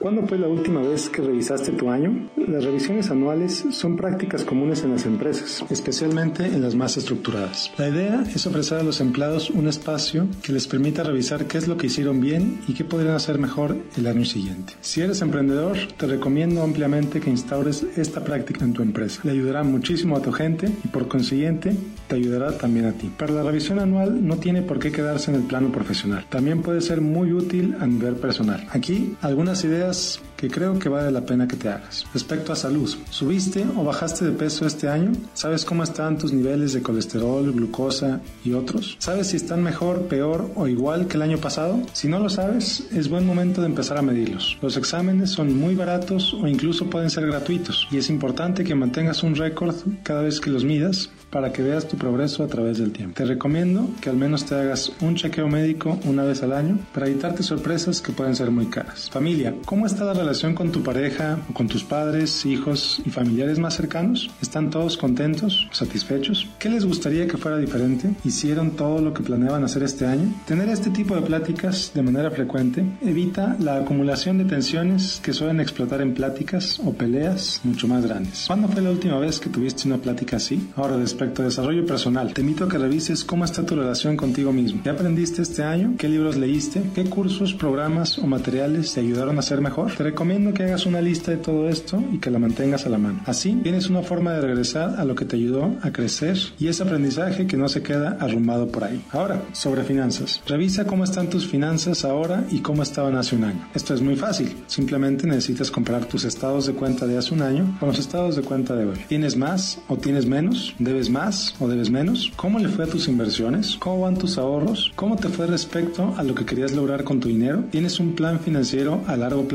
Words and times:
¿Cuándo 0.00 0.24
fue 0.28 0.38
la 0.38 0.46
última 0.46 0.80
vez 0.80 1.08
que 1.08 1.22
revisaste 1.22 1.72
tu 1.72 1.90
año? 1.90 2.30
Las 2.36 2.62
revisiones 2.62 3.10
anuales 3.10 3.64
son 3.72 3.96
prácticas 3.96 4.44
comunes 4.44 4.84
en 4.84 4.92
las 4.92 5.06
empresas, 5.06 5.64
especialmente 5.70 6.46
en 6.46 6.62
las 6.62 6.76
más 6.76 6.96
estructuradas. 6.96 7.72
La 7.76 7.88
idea 7.88 8.22
es 8.32 8.46
ofrecer 8.46 8.78
a 8.78 8.84
los 8.84 9.00
empleados 9.00 9.50
un 9.50 9.66
espacio 9.66 10.28
que 10.40 10.52
les 10.52 10.68
permita 10.68 11.02
revisar 11.02 11.46
qué 11.46 11.58
es 11.58 11.66
lo 11.66 11.76
que 11.76 11.88
hicieron 11.88 12.20
bien 12.20 12.60
y 12.68 12.74
qué 12.74 12.84
podrían 12.84 13.16
hacer 13.16 13.40
mejor 13.40 13.76
el 13.96 14.06
año 14.06 14.24
siguiente. 14.24 14.74
Si 14.82 15.00
eres 15.00 15.20
emprendedor, 15.20 15.76
te 15.96 16.06
recomiendo 16.06 16.62
ampliamente 16.62 17.18
que 17.18 17.30
instaures 17.30 17.84
esta 17.96 18.22
práctica 18.22 18.64
en 18.64 18.74
tu 18.74 18.82
empresa. 18.82 19.22
Le 19.24 19.32
ayudará 19.32 19.64
muchísimo 19.64 20.16
a 20.16 20.22
tu 20.22 20.30
gente 20.30 20.70
y 20.84 20.88
por 20.88 21.08
consiguiente 21.08 21.76
te 22.06 22.14
ayudará 22.14 22.56
también 22.56 22.86
a 22.86 22.92
ti. 22.92 23.10
Pero 23.18 23.34
la 23.34 23.42
revisión 23.42 23.80
anual 23.80 24.24
no 24.24 24.36
tiene 24.36 24.62
por 24.62 24.78
qué 24.78 24.92
quedarse 24.92 25.32
en 25.32 25.38
el 25.38 25.42
plano 25.42 25.72
profesional. 25.72 26.24
También 26.28 26.62
puede 26.62 26.82
ser 26.82 27.00
muy 27.00 27.32
útil 27.32 27.74
a 27.80 27.86
nivel 27.88 28.14
personal. 28.14 28.64
Aquí 28.70 29.16
algunas 29.22 29.64
ideas 29.64 29.87
que 30.36 30.48
creo 30.48 30.78
que 30.78 30.88
vale 30.88 31.10
la 31.10 31.26
pena 31.26 31.48
que 31.48 31.56
te 31.56 31.68
hagas. 31.68 32.06
Respecto 32.14 32.52
a 32.52 32.56
salud, 32.56 32.88
¿subiste 33.10 33.66
o 33.76 33.82
bajaste 33.82 34.24
de 34.24 34.30
peso 34.30 34.66
este 34.66 34.88
año? 34.88 35.12
¿Sabes 35.34 35.64
cómo 35.64 35.82
están 35.82 36.16
tus 36.16 36.32
niveles 36.32 36.72
de 36.72 36.82
colesterol, 36.82 37.52
glucosa 37.52 38.20
y 38.44 38.52
otros? 38.52 38.96
¿Sabes 39.00 39.28
si 39.28 39.36
están 39.36 39.62
mejor, 39.62 40.02
peor 40.02 40.48
o 40.54 40.68
igual 40.68 41.08
que 41.08 41.16
el 41.16 41.22
año 41.22 41.38
pasado? 41.38 41.80
Si 41.92 42.06
no 42.06 42.20
lo 42.20 42.28
sabes, 42.28 42.86
es 42.92 43.08
buen 43.08 43.26
momento 43.26 43.60
de 43.60 43.66
empezar 43.66 43.98
a 43.98 44.02
medirlos. 44.02 44.58
Los 44.62 44.76
exámenes 44.76 45.30
son 45.30 45.58
muy 45.58 45.74
baratos 45.74 46.32
o 46.34 46.46
incluso 46.46 46.88
pueden 46.88 47.10
ser 47.10 47.26
gratuitos 47.26 47.88
y 47.90 47.98
es 47.98 48.08
importante 48.08 48.62
que 48.62 48.76
mantengas 48.76 49.24
un 49.24 49.34
récord 49.34 49.74
cada 50.04 50.22
vez 50.22 50.40
que 50.40 50.50
los 50.50 50.64
midas 50.64 51.10
para 51.30 51.52
que 51.52 51.62
veas 51.62 51.86
tu 51.86 51.96
progreso 51.96 52.42
a 52.42 52.46
través 52.46 52.78
del 52.78 52.92
tiempo. 52.92 53.14
Te 53.16 53.24
recomiendo 53.24 53.88
que 54.00 54.10
al 54.10 54.16
menos 54.16 54.46
te 54.46 54.54
hagas 54.54 54.92
un 55.00 55.14
chequeo 55.14 55.48
médico 55.48 55.98
una 56.04 56.22
vez 56.22 56.42
al 56.42 56.52
año 56.52 56.78
para 56.94 57.06
evitarte 57.06 57.42
sorpresas 57.42 58.00
que 58.00 58.12
pueden 58.12 58.34
ser 58.34 58.50
muy 58.50 58.66
caras. 58.66 59.10
Familia, 59.10 59.54
¿cómo 59.66 59.77
está 59.86 60.04
la 60.04 60.14
relación 60.14 60.54
con 60.54 60.72
tu 60.72 60.82
pareja 60.82 61.38
o 61.50 61.54
con 61.54 61.68
tus 61.68 61.84
padres, 61.84 62.44
hijos 62.46 63.02
y 63.04 63.10
familiares 63.10 63.58
más 63.58 63.74
cercanos? 63.74 64.30
¿Están 64.40 64.70
todos 64.70 64.96
contentos, 64.96 65.68
satisfechos? 65.72 66.48
¿Qué 66.58 66.68
les 66.68 66.84
gustaría 66.84 67.26
que 67.26 67.36
fuera 67.36 67.58
diferente? 67.58 68.10
¿Hicieron 68.24 68.72
todo 68.72 69.00
lo 69.00 69.12
que 69.12 69.22
planeaban 69.22 69.64
hacer 69.64 69.82
este 69.82 70.06
año? 70.06 70.32
Tener 70.46 70.68
este 70.68 70.90
tipo 70.90 71.14
de 71.14 71.22
pláticas 71.22 71.92
de 71.94 72.02
manera 72.02 72.30
frecuente 72.30 72.84
evita 73.02 73.56
la 73.60 73.78
acumulación 73.78 74.38
de 74.38 74.44
tensiones 74.44 75.20
que 75.22 75.32
suelen 75.32 75.60
explotar 75.60 76.00
en 76.00 76.14
pláticas 76.14 76.80
o 76.84 76.92
peleas 76.92 77.60
mucho 77.64 77.88
más 77.88 78.04
grandes. 78.04 78.44
¿Cuándo 78.46 78.68
fue 78.68 78.82
la 78.82 78.90
última 78.90 79.18
vez 79.18 79.38
que 79.38 79.50
tuviste 79.50 79.86
una 79.86 79.98
plática 79.98 80.36
así? 80.36 80.70
Ahora, 80.76 80.96
respecto 80.96 81.42
a 81.42 81.46
desarrollo 81.46 81.86
personal, 81.86 82.32
te 82.34 82.40
invito 82.40 82.64
a 82.64 82.68
que 82.68 82.78
revises 82.78 83.24
cómo 83.24 83.44
está 83.44 83.64
tu 83.64 83.76
relación 83.76 84.16
contigo 84.16 84.52
mismo. 84.52 84.82
¿Qué 84.82 84.90
aprendiste 84.90 85.42
este 85.42 85.62
año? 85.62 85.94
¿Qué 85.98 86.08
libros 86.08 86.36
leíste? 86.36 86.82
¿Qué 86.94 87.04
cursos, 87.04 87.54
programas 87.54 88.18
o 88.18 88.26
materiales 88.26 88.94
te 88.94 89.00
ayudaron 89.00 89.38
a 89.38 89.42
ser 89.42 89.60
mejor? 89.68 89.94
Te 89.94 90.02
recomiendo 90.02 90.54
que 90.54 90.64
hagas 90.64 90.86
una 90.86 91.02
lista 91.02 91.30
de 91.30 91.36
todo 91.36 91.68
esto 91.68 92.02
y 92.12 92.18
que 92.18 92.30
la 92.30 92.38
mantengas 92.38 92.86
a 92.86 92.88
la 92.88 92.98
mano. 92.98 93.20
Así 93.26 93.52
tienes 93.62 93.90
una 93.90 94.02
forma 94.02 94.32
de 94.32 94.40
regresar 94.40 94.98
a 94.98 95.04
lo 95.04 95.14
que 95.14 95.26
te 95.26 95.36
ayudó 95.36 95.76
a 95.82 95.90
crecer 95.92 96.38
y 96.58 96.68
ese 96.68 96.82
aprendizaje 96.82 97.46
que 97.46 97.58
no 97.58 97.68
se 97.68 97.82
queda 97.82 98.16
arrumbado 98.18 98.68
por 98.68 98.84
ahí. 98.84 99.04
Ahora, 99.10 99.42
sobre 99.52 99.84
finanzas. 99.84 100.40
Revisa 100.46 100.86
cómo 100.86 101.04
están 101.04 101.28
tus 101.28 101.46
finanzas 101.46 102.04
ahora 102.04 102.44
y 102.50 102.60
cómo 102.60 102.82
estaban 102.82 103.16
hace 103.16 103.36
un 103.36 103.44
año. 103.44 103.68
Esto 103.74 103.94
es 103.94 104.00
muy 104.00 104.16
fácil. 104.16 104.56
Simplemente 104.66 105.26
necesitas 105.26 105.70
comparar 105.70 106.06
tus 106.06 106.24
estados 106.24 106.66
de 106.66 106.72
cuenta 106.72 107.06
de 107.06 107.18
hace 107.18 107.34
un 107.34 107.42
año 107.42 107.76
con 107.78 107.88
los 107.90 107.98
estados 107.98 108.36
de 108.36 108.42
cuenta 108.42 108.74
de 108.74 108.86
hoy. 108.86 108.96
¿Tienes 109.08 109.36
más 109.36 109.80
o 109.88 109.96
tienes 109.96 110.24
menos? 110.24 110.74
¿Debes 110.78 111.10
más 111.10 111.54
o 111.60 111.68
debes 111.68 111.90
menos? 111.90 112.32
¿Cómo 112.36 112.58
le 112.58 112.68
fue 112.68 112.84
a 112.84 112.88
tus 112.88 113.08
inversiones? 113.08 113.76
¿Cómo 113.78 114.00
van 114.00 114.16
tus 114.16 114.38
ahorros? 114.38 114.92
¿Cómo 114.96 115.16
te 115.16 115.28
fue 115.28 115.46
respecto 115.46 116.14
a 116.16 116.22
lo 116.22 116.34
que 116.34 116.46
querías 116.46 116.72
lograr 116.72 117.04
con 117.04 117.20
tu 117.20 117.28
dinero? 117.28 117.64
¿Tienes 117.70 118.00
un 118.00 118.14
plan 118.14 118.40
financiero 118.40 119.02
a 119.06 119.16
largo 119.16 119.46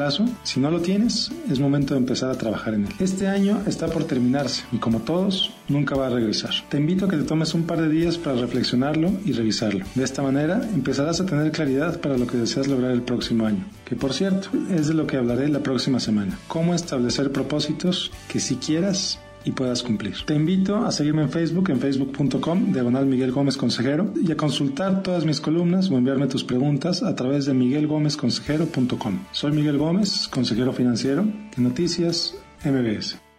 Si 0.43 0.59
no 0.59 0.69
lo 0.69 0.81
tienes, 0.81 1.31
es 1.49 1.59
momento 1.59 1.93
de 1.93 1.99
empezar 1.99 2.29
a 2.29 2.37
trabajar 2.37 2.73
en 2.73 2.85
él. 2.85 2.93
Este 2.99 3.27
año 3.27 3.61
está 3.65 3.87
por 3.87 4.03
terminarse 4.03 4.63
y 4.71 4.77
como 4.77 4.99
todos, 4.99 5.51
nunca 5.69 5.95
va 5.95 6.07
a 6.07 6.09
regresar. 6.09 6.51
Te 6.69 6.77
invito 6.77 7.05
a 7.05 7.09
que 7.09 7.17
te 7.17 7.23
tomes 7.23 7.53
un 7.53 7.63
par 7.63 7.81
de 7.81 7.89
días 7.89 8.17
para 8.17 8.35
reflexionarlo 8.35 9.11
y 9.25 9.31
revisarlo. 9.31 9.85
De 9.95 10.03
esta 10.03 10.21
manera 10.21 10.61
empezarás 10.73 11.21
a 11.21 11.25
tener 11.25 11.51
claridad 11.51 12.01
para 12.01 12.17
lo 12.17 12.27
que 12.27 12.37
deseas 12.37 12.67
lograr 12.67 12.91
el 12.91 13.01
próximo 13.01 13.45
año, 13.45 13.65
que 13.85 13.95
por 13.95 14.13
cierto 14.13 14.49
es 14.69 14.87
de 14.87 14.93
lo 14.93 15.07
que 15.07 15.17
hablaré 15.17 15.47
la 15.47 15.59
próxima 15.59 15.99
semana. 15.99 16.37
Cómo 16.47 16.73
establecer 16.73 17.31
propósitos 17.31 18.11
que 18.27 18.39
si 18.39 18.55
quieras 18.57 19.19
y 19.45 19.51
puedas 19.51 19.83
cumplir. 19.83 20.15
Te 20.25 20.35
invito 20.35 20.77
a 20.77 20.91
seguirme 20.91 21.23
en 21.23 21.29
Facebook, 21.29 21.69
en 21.69 21.79
facebook.com, 21.79 22.71
diagonal 22.71 23.05
Miguel 23.05 23.31
Gómez 23.31 23.57
Consejero, 23.57 24.13
y 24.15 24.31
a 24.31 24.37
consultar 24.37 25.03
todas 25.03 25.25
mis 25.25 25.41
columnas 25.41 25.89
o 25.89 25.97
enviarme 25.97 26.27
tus 26.27 26.43
preguntas 26.43 27.03
a 27.03 27.15
través 27.15 27.45
de 27.45 27.53
miguelgomezconsejero.com. 27.53 29.19
Soy 29.31 29.51
Miguel 29.51 29.77
Gómez, 29.77 30.27
consejero 30.27 30.73
financiero 30.73 31.23
de 31.23 31.61
Noticias 31.61 32.35
MBS. 32.63 33.32